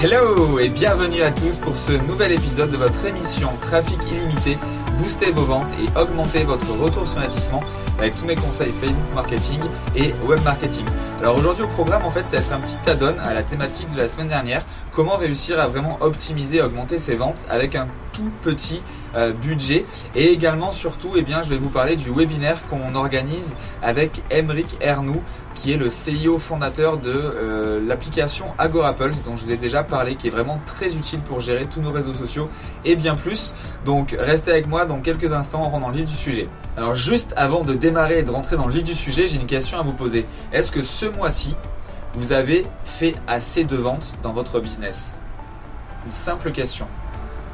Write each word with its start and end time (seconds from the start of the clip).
Hello 0.00 0.60
et 0.60 0.68
bienvenue 0.68 1.22
à 1.22 1.32
tous 1.32 1.58
pour 1.58 1.76
ce 1.76 1.90
nouvel 1.90 2.30
épisode 2.30 2.70
de 2.70 2.76
votre 2.76 3.04
émission 3.04 3.48
Trafic 3.60 3.98
illimité, 4.12 4.56
booster 4.96 5.32
vos 5.32 5.42
ventes 5.42 5.66
et 5.82 5.98
augmenter 5.98 6.44
votre 6.44 6.70
retour 6.70 7.08
sur 7.08 7.18
investissement 7.18 7.64
avec 7.98 8.14
tous 8.14 8.24
mes 8.24 8.36
conseils 8.36 8.70
Facebook 8.70 9.12
marketing 9.12 9.58
et 9.96 10.14
web 10.24 10.38
marketing. 10.44 10.84
Alors 11.20 11.36
aujourd'hui 11.36 11.64
au 11.64 11.68
programme 11.68 12.04
en 12.04 12.12
fait 12.12 12.28
ça 12.28 12.36
va 12.36 12.42
être 12.44 12.52
un 12.52 12.60
petit 12.60 12.78
add-on 12.88 13.18
à 13.20 13.34
la 13.34 13.42
thématique 13.42 13.92
de 13.92 13.98
la 13.98 14.06
semaine 14.06 14.28
dernière, 14.28 14.62
comment 14.92 15.16
réussir 15.16 15.58
à 15.58 15.66
vraiment 15.66 15.98
optimiser, 16.00 16.62
augmenter 16.62 16.98
ses 16.98 17.16
ventes 17.16 17.44
avec 17.50 17.74
un 17.74 17.88
petit 18.42 18.82
euh, 19.16 19.32
budget 19.32 19.84
et 20.14 20.26
également 20.32 20.72
surtout 20.72 21.12
eh 21.16 21.22
bien 21.22 21.42
je 21.42 21.48
vais 21.48 21.56
vous 21.56 21.70
parler 21.70 21.96
du 21.96 22.10
webinaire 22.10 22.58
qu'on 22.68 22.94
organise 22.94 23.56
avec 23.82 24.22
Emric 24.30 24.76
Ernou 24.80 25.22
qui 25.58 25.72
est 25.72 25.76
le 25.76 25.90
CIO 25.90 26.38
fondateur 26.38 26.98
de 26.98 27.12
euh, 27.12 27.80
l'application 27.84 28.46
Agorapulse 28.58 29.16
dont 29.26 29.36
je 29.36 29.44
vous 29.44 29.52
ai 29.52 29.56
déjà 29.56 29.82
parlé, 29.82 30.14
qui 30.14 30.28
est 30.28 30.30
vraiment 30.30 30.60
très 30.66 30.94
utile 30.94 31.18
pour 31.20 31.40
gérer 31.40 31.66
tous 31.66 31.80
nos 31.80 31.90
réseaux 31.90 32.14
sociaux 32.14 32.48
et 32.84 32.94
bien 32.94 33.16
plus. 33.16 33.52
Donc 33.84 34.14
restez 34.18 34.52
avec 34.52 34.68
moi 34.68 34.84
dans 34.86 35.00
quelques 35.00 35.32
instants, 35.32 35.62
on 35.66 35.70
rentre 35.70 35.80
dans 35.80 35.88
le 35.88 35.96
vif 35.96 36.04
du 36.04 36.14
sujet. 36.14 36.48
Alors 36.76 36.94
juste 36.94 37.34
avant 37.36 37.64
de 37.64 37.74
démarrer 37.74 38.20
et 38.20 38.22
de 38.22 38.30
rentrer 38.30 38.56
dans 38.56 38.66
le 38.66 38.72
vif 38.72 38.84
du 38.84 38.94
sujet, 38.94 39.26
j'ai 39.26 39.36
une 39.36 39.46
question 39.46 39.78
à 39.78 39.82
vous 39.82 39.94
poser. 39.94 40.26
Est-ce 40.52 40.70
que 40.70 40.82
ce 40.82 41.06
mois-ci, 41.06 41.56
vous 42.14 42.32
avez 42.32 42.64
fait 42.84 43.14
assez 43.26 43.64
de 43.64 43.76
ventes 43.76 44.14
dans 44.22 44.32
votre 44.32 44.60
business? 44.60 45.18
Une 46.06 46.12
simple 46.12 46.52
question. 46.52 46.86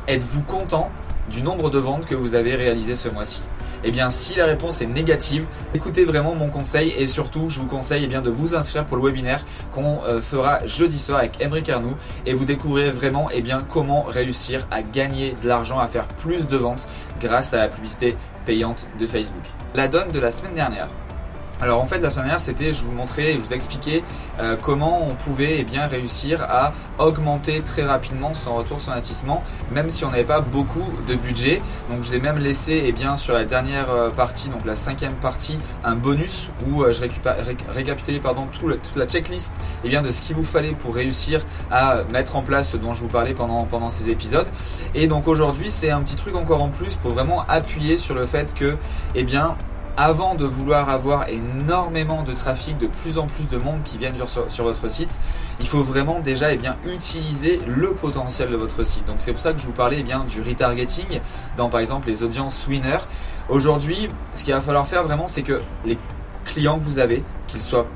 Êtes-vous 0.06 0.42
content 0.42 0.90
du 1.30 1.40
nombre 1.40 1.70
de 1.70 1.78
ventes 1.78 2.04
que 2.04 2.14
vous 2.14 2.34
avez 2.34 2.56
réalisées 2.56 2.94
ce 2.94 3.08
mois-ci? 3.08 3.42
Eh 3.84 3.90
bien, 3.90 4.10
si 4.10 4.34
la 4.36 4.44
réponse 4.44 4.82
est 4.82 4.86
négative, 4.86 5.46
écoutez 5.74 6.04
vraiment 6.04 6.34
mon 6.34 6.50
conseil 6.50 6.94
et 6.98 7.06
surtout, 7.06 7.48
je 7.48 7.58
vous 7.58 7.66
conseille 7.66 8.04
eh 8.04 8.06
bien, 8.06 8.20
de 8.20 8.28
vous 8.28 8.54
inscrire 8.54 8.84
pour 8.84 8.98
le 8.98 9.02
webinaire 9.02 9.44
qu'on 9.72 10.02
euh, 10.04 10.20
fera 10.20 10.64
jeudi 10.66 10.98
soir 10.98 11.20
avec 11.20 11.42
Emric 11.42 11.70
Arnoux 11.70 11.96
et 12.26 12.34
vous 12.34 12.44
découvrirez 12.44 12.90
vraiment 12.90 13.28
eh 13.32 13.42
comment 13.68 14.02
réussir 14.02 14.66
à 14.70 14.82
gagner 14.82 15.34
de 15.42 15.48
l'argent, 15.48 15.78
à 15.78 15.86
faire 15.86 16.04
plus 16.04 16.48
de 16.48 16.56
ventes 16.56 16.86
grâce 17.20 17.54
à 17.54 17.58
la 17.58 17.68
publicité 17.68 18.16
payante 18.44 18.86
de 18.98 19.06
Facebook. 19.06 19.44
La 19.74 19.88
donne 19.88 20.12
de 20.12 20.20
la 20.20 20.30
semaine 20.30 20.54
dernière. 20.54 20.88
Alors 21.60 21.80
en 21.80 21.86
fait 21.86 22.00
la 22.00 22.10
semaine 22.10 22.24
dernière 22.24 22.40
c'était 22.40 22.72
je 22.72 22.82
vous 22.82 22.90
montrais 22.90 23.30
et 23.30 23.32
je 23.34 23.38
vous 23.38 23.52
expliquais 23.52 24.02
euh, 24.40 24.56
comment 24.60 25.06
on 25.08 25.14
pouvait 25.14 25.58
eh 25.60 25.64
bien 25.64 25.86
réussir 25.86 26.42
à 26.42 26.72
augmenter 26.98 27.60
très 27.60 27.84
rapidement 27.84 28.34
son 28.34 28.56
retour 28.56 28.80
sur 28.80 28.92
investissement 28.92 29.42
même 29.70 29.88
si 29.88 30.04
on 30.04 30.10
n'avait 30.10 30.24
pas 30.24 30.40
beaucoup 30.40 30.84
de 31.08 31.14
budget. 31.14 31.62
Donc 31.88 32.02
je 32.02 32.08
vous 32.08 32.14
ai 32.16 32.18
même 32.18 32.38
laissé 32.38 32.82
eh 32.86 32.92
bien 32.92 33.16
sur 33.16 33.34
la 33.34 33.44
dernière 33.44 33.90
euh, 33.90 34.10
partie 34.10 34.48
donc 34.48 34.64
la 34.64 34.74
cinquième 34.74 35.14
partie 35.14 35.56
un 35.84 35.94
bonus 35.94 36.50
où 36.68 36.82
euh, 36.82 36.92
je 36.92 37.02
récapitulais 37.72 38.18
pardon 38.18 38.48
toute 38.52 38.96
la 38.96 39.06
checklist 39.06 39.60
eh 39.84 39.88
bien 39.88 40.02
de 40.02 40.10
ce 40.10 40.22
qu'il 40.22 40.34
vous 40.34 40.44
fallait 40.44 40.72
pour 40.72 40.94
réussir 40.94 41.44
à 41.70 42.02
mettre 42.12 42.34
en 42.34 42.42
place 42.42 42.70
ce 42.70 42.76
dont 42.76 42.94
je 42.94 43.00
vous 43.00 43.08
parlais 43.08 43.32
pendant 43.32 43.64
pendant 43.64 43.90
ces 43.90 44.10
épisodes. 44.10 44.46
Et 44.94 45.06
donc 45.06 45.28
aujourd'hui 45.28 45.70
c'est 45.70 45.90
un 45.90 46.02
petit 46.02 46.16
truc 46.16 46.34
encore 46.34 46.62
en 46.62 46.68
plus 46.68 46.94
pour 46.96 47.12
vraiment 47.12 47.44
appuyer 47.48 47.96
sur 47.96 48.16
le 48.16 48.26
fait 48.26 48.54
que 48.54 48.76
eh 49.14 49.22
bien 49.22 49.56
avant 49.96 50.34
de 50.34 50.44
vouloir 50.44 50.88
avoir 50.88 51.28
énormément 51.28 52.22
de 52.22 52.32
trafic, 52.32 52.78
de 52.78 52.86
plus 52.86 53.18
en 53.18 53.26
plus 53.26 53.48
de 53.48 53.58
monde 53.58 53.82
qui 53.84 53.98
viennent 53.98 54.16
sur, 54.26 54.64
votre 54.64 54.88
site, 54.88 55.18
il 55.60 55.66
faut 55.66 55.82
vraiment 55.82 56.20
déjà 56.20 56.52
eh 56.52 56.56
bien, 56.56 56.76
utiliser 56.86 57.60
le 57.66 57.92
potentiel 57.92 58.50
de 58.50 58.56
votre 58.56 58.84
site. 58.84 59.06
Donc 59.06 59.16
c'est 59.18 59.32
pour 59.32 59.40
ça 59.40 59.52
que 59.52 59.60
je 59.60 59.66
vous 59.66 59.72
parlais 59.72 59.98
eh 60.00 60.02
bien, 60.02 60.24
du 60.24 60.40
retargeting 60.40 61.20
dans 61.56 61.68
par 61.68 61.80
exemple 61.80 62.08
les 62.08 62.22
audiences 62.22 62.66
winner. 62.66 62.98
Aujourd'hui, 63.48 64.08
ce 64.34 64.44
qu'il 64.44 64.54
va 64.54 64.60
falloir 64.60 64.86
faire 64.86 65.04
vraiment, 65.04 65.28
c'est 65.28 65.42
que 65.42 65.60
les 65.84 65.98
clients 66.44 66.78
que 66.78 66.84
vous 66.84 66.98
avez, 66.98 67.22
qu'ils 67.46 67.60
soient 67.60 67.86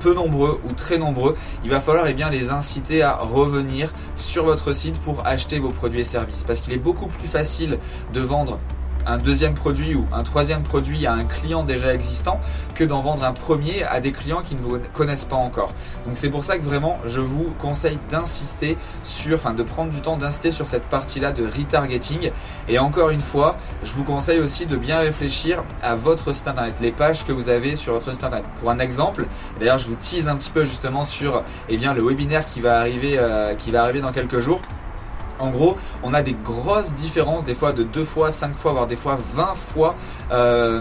peu 0.00 0.12
nombreux 0.12 0.60
ou 0.64 0.72
très 0.72 0.98
nombreux, 0.98 1.36
il 1.64 1.70
va 1.70 1.80
falloir 1.80 2.06
eh 2.06 2.14
bien, 2.14 2.30
les 2.30 2.50
inciter 2.50 3.02
à 3.02 3.16
revenir 3.16 3.92
sur 4.16 4.44
votre 4.44 4.72
site 4.74 5.00
pour 5.00 5.26
acheter 5.26 5.58
vos 5.58 5.70
produits 5.70 6.00
et 6.00 6.04
services. 6.04 6.44
Parce 6.46 6.60
qu'il 6.60 6.74
est 6.74 6.78
beaucoup 6.78 7.06
plus 7.06 7.28
facile 7.28 7.78
de 8.12 8.20
vendre 8.20 8.58
un 9.06 9.18
deuxième 9.18 9.54
produit 9.54 9.94
ou 9.94 10.06
un 10.12 10.22
troisième 10.22 10.62
produit 10.62 11.06
à 11.06 11.12
un 11.12 11.24
client 11.24 11.62
déjà 11.64 11.94
existant 11.94 12.40
que 12.74 12.84
d'en 12.84 13.00
vendre 13.00 13.24
un 13.24 13.32
premier 13.32 13.84
à 13.84 14.00
des 14.00 14.12
clients 14.12 14.42
qui 14.42 14.54
ne 14.54 14.60
vous 14.60 14.78
connaissent 14.92 15.24
pas 15.24 15.36
encore. 15.36 15.72
Donc 16.06 16.16
c'est 16.16 16.30
pour 16.30 16.44
ça 16.44 16.58
que 16.58 16.62
vraiment 16.62 16.98
je 17.06 17.20
vous 17.20 17.54
conseille 17.58 17.98
d'insister 18.10 18.76
sur, 19.02 19.36
enfin 19.36 19.54
de 19.54 19.62
prendre 19.62 19.90
du 19.90 20.00
temps 20.00 20.16
d'insister 20.16 20.52
sur 20.52 20.68
cette 20.68 20.86
partie-là 20.88 21.32
de 21.32 21.44
retargeting. 21.44 22.30
Et 22.68 22.78
encore 22.78 23.10
une 23.10 23.20
fois, 23.20 23.56
je 23.82 23.92
vous 23.92 24.04
conseille 24.04 24.40
aussi 24.40 24.66
de 24.66 24.76
bien 24.76 24.98
réfléchir 24.98 25.64
à 25.82 25.94
votre 25.94 26.32
site 26.32 26.48
internet, 26.48 26.76
les 26.80 26.92
pages 26.92 27.24
que 27.24 27.32
vous 27.32 27.48
avez 27.48 27.76
sur 27.76 27.94
votre 27.94 28.12
site 28.12 28.24
internet. 28.24 28.44
Pour 28.60 28.70
un 28.70 28.78
exemple, 28.78 29.26
d'ailleurs 29.58 29.78
je 29.78 29.86
vous 29.86 29.96
tease 29.96 30.28
un 30.28 30.36
petit 30.36 30.50
peu 30.50 30.64
justement 30.64 31.04
sur 31.04 31.42
eh 31.68 31.76
bien, 31.76 31.94
le 31.94 32.02
webinaire 32.02 32.46
qui 32.46 32.60
va 32.60 32.78
arriver, 32.78 33.16
euh, 33.18 33.54
qui 33.54 33.70
va 33.70 33.82
arriver 33.82 34.00
dans 34.00 34.12
quelques 34.12 34.38
jours. 34.38 34.60
En 35.38 35.50
gros, 35.50 35.76
on 36.02 36.14
a 36.14 36.22
des 36.22 36.36
grosses 36.44 36.94
différences, 36.94 37.44
des 37.44 37.54
fois 37.54 37.72
de 37.72 37.82
2 37.82 38.04
fois, 38.04 38.30
5 38.30 38.56
fois, 38.56 38.72
voire 38.72 38.86
des 38.86 38.96
fois 38.96 39.18
20 39.34 39.54
fois 39.54 39.94
euh, 40.32 40.80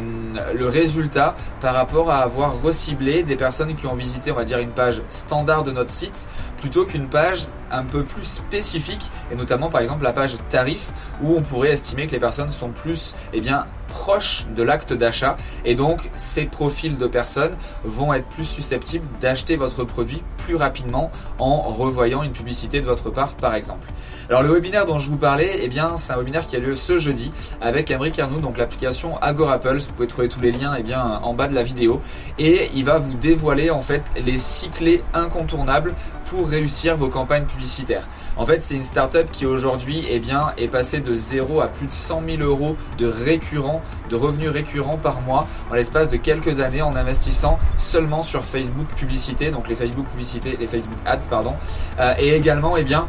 le 0.53 0.67
résultat 0.67 1.35
par 1.59 1.73
rapport 1.73 2.11
à 2.11 2.17
avoir 2.17 2.61
reciblé 2.61 3.23
des 3.23 3.35
personnes 3.35 3.75
qui 3.75 3.87
ont 3.87 3.95
visité, 3.95 4.31
on 4.31 4.35
va 4.35 4.45
dire, 4.45 4.59
une 4.59 4.71
page 4.71 5.01
standard 5.09 5.63
de 5.63 5.71
notre 5.71 5.91
site 5.91 6.27
plutôt 6.57 6.85
qu'une 6.85 7.07
page 7.07 7.47
un 7.73 7.83
peu 7.83 8.03
plus 8.03 8.23
spécifique 8.23 9.09
et 9.31 9.35
notamment 9.35 9.69
par 9.69 9.81
exemple 9.81 10.03
la 10.03 10.13
page 10.13 10.37
tarif 10.49 10.87
où 11.21 11.35
on 11.35 11.41
pourrait 11.41 11.71
estimer 11.71 12.07
que 12.07 12.11
les 12.11 12.19
personnes 12.19 12.51
sont 12.51 12.69
plus 12.69 13.13
eh 13.33 13.41
bien 13.41 13.65
proches 13.87 14.47
de 14.55 14.63
l'acte 14.63 14.93
d'achat 14.93 15.37
et 15.65 15.75
donc 15.75 16.09
ces 16.15 16.45
profils 16.45 16.97
de 16.97 17.07
personnes 17.07 17.55
vont 17.83 18.13
être 18.13 18.27
plus 18.27 18.45
susceptibles 18.45 19.05
d'acheter 19.21 19.55
votre 19.55 19.83
produit 19.83 20.23
plus 20.37 20.55
rapidement 20.55 21.11
en 21.39 21.61
revoyant 21.61 22.23
une 22.23 22.31
publicité 22.31 22.81
de 22.81 22.85
votre 22.85 23.09
part 23.09 23.33
par 23.35 23.55
exemple. 23.55 23.87
Alors 24.29 24.41
le 24.41 24.53
webinaire 24.53 24.85
dont 24.85 24.99
je 24.99 25.09
vous 25.09 25.17
parlais, 25.17 25.59
eh 25.61 25.67
bien 25.67 25.95
c'est 25.97 26.13
un 26.13 26.17
webinaire 26.17 26.47
qui 26.47 26.55
a 26.55 26.59
lieu 26.59 26.75
ce 26.75 26.97
jeudi 26.97 27.31
avec 27.61 27.91
Emric 27.91 28.17
Arnoux, 28.19 28.39
donc 28.39 28.57
l'application 28.57 29.17
Agorapulse. 29.21 29.87
Vous 29.87 29.93
pouvez 29.93 30.07
trouver 30.07 30.27
tous 30.27 30.41
les 30.41 30.51
liens 30.51 30.73
eh 30.77 30.83
bien, 30.83 31.19
en 31.23 31.33
bas 31.33 31.47
de 31.47 31.55
la 31.55 31.63
vidéo 31.63 32.01
et 32.39 32.69
il 32.73 32.85
va 32.85 32.97
vous 32.97 33.13
dévoiler 33.15 33.69
en 33.69 33.81
fait 33.81 34.03
les 34.25 34.37
six 34.37 34.69
clés 34.69 35.03
incontournables 35.13 35.93
pour 36.25 36.47
réussir 36.47 36.97
vos 36.97 37.09
campagnes 37.09 37.45
publicitaires. 37.45 38.07
En 38.37 38.45
fait, 38.45 38.61
c'est 38.61 38.75
une 38.75 38.83
startup 38.83 39.29
qui 39.31 39.45
aujourd'hui 39.45 40.03
eh 40.09 40.21
est 40.57 40.67
passée 40.67 40.99
de 40.99 41.15
0 41.15 41.61
à 41.61 41.67
plus 41.67 41.87
de 41.87 41.91
100 41.91 42.23
000 42.37 42.41
euros 42.41 42.75
de 42.97 43.07
récurrents, 43.07 43.81
de 44.09 44.15
revenus 44.15 44.49
récurrents 44.49 44.97
par 44.97 45.21
mois 45.21 45.47
en 45.71 45.75
l'espace 45.75 46.09
de 46.09 46.17
quelques 46.17 46.59
années 46.59 46.81
en 46.81 46.95
investissant 46.95 47.59
seulement 47.77 48.23
sur 48.23 48.43
Facebook 48.43 48.87
publicité, 48.95 49.51
donc 49.51 49.67
les 49.67 49.75
Facebook 49.75 50.07
publicité, 50.07 50.57
les 50.59 50.67
Facebook 50.67 50.97
ads, 51.05 51.27
pardon, 51.29 51.53
euh, 51.99 52.13
et 52.17 52.35
également 52.35 52.77
eh 52.77 52.83
bien, 52.83 53.07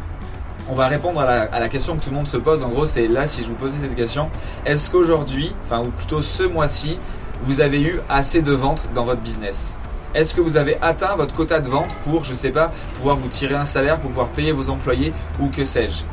on 0.69 0.73
va 0.73 0.87
répondre 0.87 1.19
à 1.19 1.59
la, 1.59 1.69
question 1.69 1.95
que 1.95 2.03
tout 2.03 2.09
le 2.09 2.15
monde 2.15 2.27
se 2.27 2.37
pose. 2.37 2.63
En 2.63 2.69
gros, 2.69 2.87
c'est 2.87 3.07
là 3.07 3.27
si 3.27 3.43
je 3.43 3.47
vous 3.47 3.55
posais 3.55 3.77
cette 3.77 3.95
question, 3.95 4.29
est-ce 4.65 4.89
qu'aujourd'hui, 4.89 5.53
enfin 5.65 5.81
ou 5.81 5.91
plutôt 5.91 6.21
ce 6.21 6.43
mois-ci, 6.43 6.99
vous 7.43 7.61
avez 7.61 7.81
eu 7.81 7.99
assez 8.09 8.41
de 8.41 8.51
ventes 8.51 8.89
dans 8.95 9.05
votre 9.05 9.21
business? 9.21 9.77
Est-ce 10.15 10.33
que 10.33 10.41
vous 10.41 10.57
avez 10.57 10.77
atteint 10.81 11.15
votre 11.15 11.33
quota 11.33 11.59
de 11.59 11.67
vente 11.67 11.95
pour, 12.03 12.23
je 12.23 12.33
sais 12.33 12.51
pas, 12.51 12.71
pouvoir 12.95 13.17
vous 13.17 13.27
tirer 13.27 13.55
un 13.55 13.65
salaire, 13.65 13.99
pour 13.99 14.09
pouvoir 14.09 14.29
payer 14.29 14.53
vos 14.53 14.69
employés 14.69 15.13
ou 15.39 15.49
que 15.49 15.65
sais-je? 15.65 16.03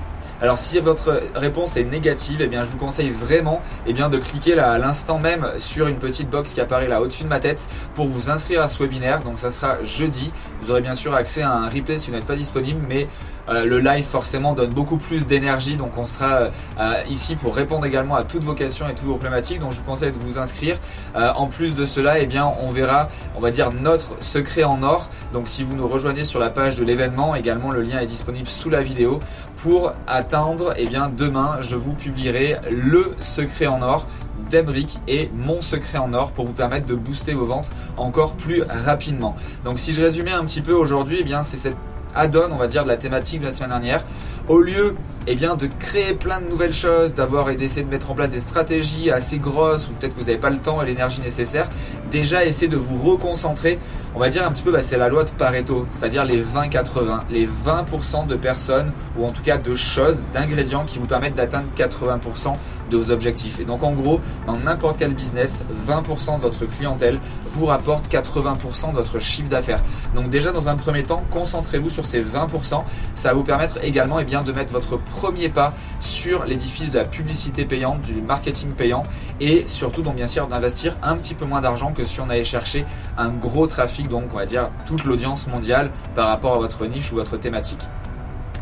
Alors 0.43 0.59
si 0.59 0.81
votre 0.81 1.23
réponse 1.37 1.77
est 1.77 1.85
négative, 1.85 2.41
eh 2.41 2.49
bien 2.49 2.65
je 2.65 2.69
vous 2.69 2.77
conseille 2.77 3.11
vraiment 3.11 3.63
eh 3.87 3.93
bien, 3.93 4.09
de 4.09 4.19
cliquer 4.19 4.57
là 4.57 4.73
à 4.73 4.79
l'instant 4.79 5.21
même 5.21 5.47
sur 5.59 5.87
une 5.87 5.99
petite 5.99 6.29
box 6.29 6.53
qui 6.53 6.61
apparaît 6.61 6.89
là 6.89 7.01
au-dessus 7.01 7.23
de 7.23 7.29
ma 7.29 7.39
tête 7.39 7.69
pour 7.95 8.09
vous 8.09 8.29
inscrire 8.29 8.61
à 8.61 8.67
ce 8.67 8.83
webinaire. 8.83 9.21
Donc 9.21 9.39
ça 9.39 9.53
sera 9.53 9.81
jeudi. 9.85 10.33
Vous 10.61 10.73
aurez 10.73 10.81
bien 10.81 10.97
sûr 10.97 11.15
accès 11.15 11.43
à 11.43 11.53
un 11.53 11.69
replay 11.69 12.01
si 12.01 12.11
vous 12.11 12.17
n'êtes 12.17 12.27
pas 12.27 12.35
disponible, 12.35 12.81
mais 12.89 13.07
euh, 13.49 13.65
le 13.65 13.81
live 13.81 14.05
forcément 14.05 14.55
donne 14.55 14.71
beaucoup 14.71 14.99
plus 14.99 15.27
d'énergie, 15.27 15.77
donc 15.77 15.99
on 15.99 16.05
sera 16.05 16.51
euh, 16.79 16.95
ici 17.09 17.37
pour 17.37 17.57
répondre 17.57 17.85
également 17.87 18.15
à 18.15 18.25
toutes 18.25 18.45
vos 18.45 18.55
questions 18.55 18.89
et 18.89 18.95
toutes 18.95 19.07
vos 19.07 19.17
problématiques. 19.17 19.61
Donc 19.61 19.73
je 19.73 19.79
vous 19.79 19.85
conseille 19.85 20.13
de 20.13 20.19
vous 20.19 20.39
inscrire. 20.39 20.77
Euh, 21.17 21.33
en 21.35 21.47
plus 21.47 21.75
de 21.75 21.87
cela, 21.87 22.19
eh 22.19 22.27
bien 22.27 22.53
on 22.61 22.71
verra, 22.71 23.09
on 23.37 23.41
va 23.41 23.51
dire 23.51 23.73
notre 23.73 24.23
secret 24.23 24.65
en 24.65 24.83
or. 24.83 25.09
Donc 25.33 25.49
si 25.49 25.65
vous 25.65 25.75
nous 25.75 25.89
rejoignez 25.89 26.25
sur 26.25 26.39
la 26.39 26.51
page 26.51 26.77
de 26.77 26.85
l'événement, 26.85 27.35
également 27.35 27.71
le 27.71 27.83
lien 27.83 28.01
est 28.01 28.07
disponible 28.07 28.49
sous 28.49 28.71
la 28.71 28.83
vidéo 28.83 29.21
pour 29.57 29.93
attendre. 30.07 30.75
Eh 30.77 30.87
bien 30.87 31.11
demain, 31.15 31.59
je 31.63 31.77
vous 31.77 31.95
publierai 31.95 32.59
le 32.71 33.15
secret 33.21 33.67
en 33.67 33.83
or 33.83 34.07
d'Embrick 34.51 34.99
et 35.09 35.31
mon 35.35 35.63
secret 35.63 35.99
en 35.99 36.15
or 36.15 36.33
pour 36.33 36.47
vous 36.47 36.53
permettre 36.53 36.87
de 36.87 36.95
booster 36.95 37.35
vos 37.35 37.47
ventes 37.47 37.71
encore 37.97 38.35
plus 38.35 38.63
rapidement. 38.63 39.35
Donc 39.65 39.79
si 39.79 39.93
je 39.93 40.03
résumais 40.03 40.33
un 40.33 40.45
petit 40.45 40.61
peu 40.61 40.73
aujourd'hui, 40.73 41.19
eh 41.21 41.25
bien 41.25 41.43
c'est 41.43 41.57
cette 41.57 41.77
add-on, 42.15 42.53
on 42.53 42.57
va 42.57 42.69
dire, 42.69 42.85
de 42.85 42.89
la 42.89 42.97
thématique 42.97 43.41
de 43.41 43.47
la 43.47 43.53
semaine 43.53 43.71
dernière. 43.71 44.05
Au 44.49 44.61
lieu 44.61 44.97
eh 45.27 45.35
bien, 45.35 45.57
de 45.57 45.69
créer 45.79 46.15
plein 46.15 46.41
de 46.41 46.49
nouvelles 46.49 46.73
choses, 46.73 47.15
d'avoir 47.15 47.47
d'essayer 47.55 47.85
de 47.85 47.91
mettre 47.91 48.11
en 48.11 48.15
place 48.15 48.31
des 48.31 48.41
stratégies 48.41 49.11
assez 49.11 49.39
grosses, 49.39 49.89
ou 49.89 49.93
peut-être 49.93 50.15
que 50.15 50.21
vous 50.21 50.27
n'avez 50.27 50.39
pas 50.39 50.51
le 50.51 50.59
temps 50.59 50.83
et 50.83 50.87
l'énergie 50.87 51.21
nécessaire, 51.21 51.69
déjà 52.11 52.45
essayez 52.45 52.69
de 52.69 52.77
vous 52.77 52.99
reconcentrer. 52.99 53.79
On 54.15 54.19
va 54.19 54.29
dire 54.29 54.47
un 54.47 54.51
petit 54.51 54.63
peu, 54.63 54.73
bah, 54.73 54.83
c'est 54.83 54.99
la 54.99 55.09
loi 55.09 55.25
de 55.25 55.31
Pareto, 55.31 55.87
c'est-à-dire 55.93 56.25
les 56.25 56.43
20-80, 56.43 57.21
les 57.31 57.47
20% 57.47 58.27
de 58.27 58.37
personnes, 58.37 58.93
ou 59.17 59.25
en 59.25 59.31
tout 59.31 59.43
cas 59.43 59.59
de 59.59 59.75
choses, 59.75 60.25
d'ingrédients 60.35 60.85
qui 60.85 60.99
vous 60.99 61.07
permettent 61.07 61.37
d'atteindre 61.37 61.67
80% 61.77 62.57
de 62.91 62.97
vos 62.97 63.11
objectifs. 63.11 63.59
Et 63.61 63.65
donc 63.65 63.83
en 63.83 63.93
gros, 63.93 64.21
dans 64.47 64.59
n'importe 64.59 64.99
quel 64.99 65.15
business, 65.15 65.65
20% 65.89 66.37
de 66.37 66.43
votre 66.43 66.67
clientèle 66.67 67.19
vous 67.53 67.67
rapporte 67.67 68.13
80% 68.13 68.91
de 68.91 68.97
votre 68.97 69.19
chiffre 69.19 69.49
d'affaires. 69.49 69.81
Donc 70.15 70.31
déjà 70.31 70.53
dans 70.53 70.69
un 70.69 70.77
premier 70.77 71.03
temps, 71.03 71.23
concentrez-vous 71.31 71.91
sur 71.91 72.05
ces 72.05 72.23
20%. 72.23 72.83
Ça 73.15 73.29
va 73.29 73.35
vous 73.35 73.45
permettre 73.45 73.83
également 73.83 74.19
eh 74.19 74.25
bien, 74.25 74.43
de 74.43 74.53
mettre 74.53 74.73
votre 74.73 74.99
premier 75.13 75.49
pas 75.49 75.75
sur 76.01 76.45
l'édifice 76.45 76.91
de 76.91 76.99
la 76.99 77.05
publicité 77.05 77.65
payante, 77.65 78.01
du 78.03 78.21
marketing 78.21 78.71
payant 78.73 79.03
et 79.41 79.65
surtout 79.69 80.03
donc 80.03 80.17
bien 80.17 80.27
sûr 80.27 80.47
d'investir 80.49 80.97
un 81.03 81.17
petit 81.17 81.35
peu 81.35 81.45
moins 81.45 81.61
d'argent 81.61 81.93
que 81.93 82.05
si 82.05 82.21
on 82.21 82.29
allait 82.31 82.45
chercher 82.45 82.85
un 83.19 83.29
gros 83.29 83.67
trafic, 83.67 84.09
donc 84.09 84.25
on 84.33 84.37
va 84.37 84.47
dire 84.47 84.71
toute 84.87 85.05
l'audience 85.05 85.47
mondiale 85.47 85.91
par 86.15 86.29
rapport 86.29 86.55
à 86.55 86.59
votre 86.59 86.87
niche 86.87 87.13
ou 87.13 87.17
votre 87.17 87.37
thématique. 87.37 87.81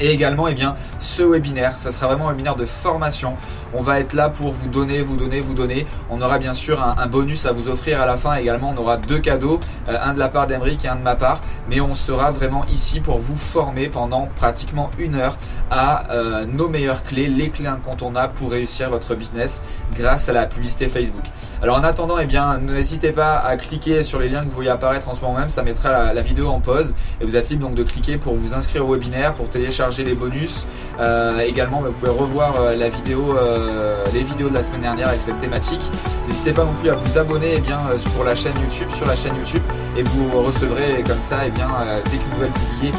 Et 0.00 0.10
également, 0.10 0.48
eh 0.48 0.54
bien, 0.54 0.76
ce 0.98 1.22
webinaire, 1.22 1.76
ça 1.76 1.92
sera 1.92 2.06
vraiment 2.08 2.28
un 2.28 2.32
webinaire 2.32 2.56
de 2.56 2.64
formation. 2.64 3.36
On 3.74 3.82
va 3.82 4.00
être 4.00 4.14
là 4.14 4.30
pour 4.30 4.50
vous 4.50 4.68
donner, 4.68 5.02
vous 5.02 5.16
donner, 5.16 5.40
vous 5.40 5.54
donner. 5.54 5.86
On 6.10 6.20
aura 6.22 6.38
bien 6.38 6.54
sûr 6.54 6.82
un, 6.82 7.06
bonus 7.06 7.46
à 7.46 7.52
vous 7.52 7.68
offrir 7.68 8.00
à 8.00 8.06
la 8.06 8.16
fin. 8.16 8.34
Également, 8.36 8.74
on 8.76 8.80
aura 8.80 8.96
deux 8.96 9.18
cadeaux, 9.18 9.60
euh, 9.88 9.96
un 10.02 10.14
de 10.14 10.18
la 10.18 10.28
part 10.28 10.46
d'Emeric 10.46 10.84
et 10.84 10.88
un 10.88 10.96
de 10.96 11.02
ma 11.02 11.16
part. 11.16 11.40
Mais 11.68 11.80
on 11.80 11.94
sera 11.94 12.30
vraiment 12.30 12.64
ici 12.66 13.00
pour 13.00 13.18
vous 13.18 13.36
former 13.36 13.88
pendant 13.88 14.28
pratiquement 14.36 14.90
une 14.98 15.14
heure 15.14 15.36
à 15.70 16.10
euh, 16.10 16.46
nos 16.46 16.68
meilleures 16.68 17.04
clés, 17.04 17.28
les 17.28 17.50
clés 17.50 17.68
incontournables 17.68 18.32
pour 18.34 18.50
réussir 18.50 18.90
votre 18.90 19.14
business 19.14 19.62
grâce 19.94 20.28
à 20.28 20.32
la 20.32 20.46
publicité 20.46 20.88
Facebook. 20.88 21.24
Alors 21.62 21.76
en 21.76 21.84
attendant, 21.84 22.18
eh 22.18 22.24
bien, 22.24 22.58
n'hésitez 22.58 23.12
pas 23.12 23.36
à 23.36 23.56
cliquer 23.56 24.02
sur 24.02 24.18
les 24.18 24.30
liens 24.30 24.40
que 24.40 24.46
vous 24.46 24.54
voyez 24.54 24.70
apparaître 24.70 25.08
en 25.10 25.14
ce 25.14 25.20
moment 25.20 25.38
même. 25.38 25.50
Ça 25.50 25.62
mettra 25.62 26.12
la, 26.12 26.22
vidéo 26.22 26.48
en 26.48 26.60
pause 26.60 26.94
et 27.20 27.24
vous 27.24 27.36
êtes 27.36 27.50
libre 27.50 27.68
donc 27.68 27.76
de 27.76 27.82
cliquer 27.82 28.16
pour 28.16 28.34
vous 28.34 28.54
inscrire 28.54 28.86
au 28.88 28.94
webinaire, 28.94 29.34
pour 29.34 29.48
télécharger 29.48 29.89
les 29.98 30.14
bonus. 30.14 30.66
Euh, 30.98 31.40
également, 31.40 31.80
vous 31.80 31.92
pouvez 31.92 32.10
revoir 32.10 32.60
euh, 32.60 32.76
la 32.76 32.88
vidéo, 32.88 33.36
euh, 33.36 34.04
les 34.12 34.22
vidéos 34.22 34.48
de 34.48 34.54
la 34.54 34.62
semaine 34.62 34.82
dernière 34.82 35.08
avec 35.08 35.20
cette 35.20 35.38
thématique. 35.40 35.82
N'hésitez 36.28 36.52
pas 36.52 36.64
non 36.64 36.72
plus 36.80 36.90
à 36.90 36.94
vous 36.94 37.18
abonner 37.18 37.54
eh 37.56 37.60
bien, 37.60 37.78
pour 38.14 38.24
la 38.24 38.34
chaîne 38.34 38.54
YouTube, 38.60 38.88
sur 38.96 39.06
la 39.06 39.16
chaîne 39.16 39.34
YouTube, 39.36 39.62
et 39.96 40.02
vous 40.02 40.42
recevrez 40.42 41.02
comme 41.06 41.20
ça, 41.20 41.38
eh 41.46 41.50
bien, 41.50 41.68
dès 42.04 42.16
qu'une 42.16 42.34
nouvelle 42.34 42.52
publiée, 42.52 42.92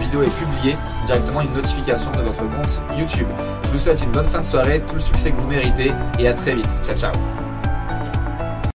vidéo 0.00 0.22
est 0.22 0.38
publiée, 0.38 0.76
directement 1.06 1.42
une 1.42 1.52
notification 1.54 2.10
de 2.12 2.22
votre 2.22 2.38
compte 2.38 2.98
YouTube. 2.98 3.28
Je 3.64 3.68
vous 3.68 3.78
souhaite 3.78 4.02
une 4.02 4.10
bonne 4.10 4.28
fin 4.28 4.40
de 4.40 4.46
soirée, 4.46 4.82
tout 4.86 4.94
le 4.94 5.00
succès 5.00 5.32
que 5.32 5.36
vous 5.36 5.48
méritez, 5.48 5.92
et 6.18 6.28
à 6.28 6.32
très 6.32 6.54
vite. 6.54 6.68
Ciao 6.84 6.96
ciao 6.96 7.47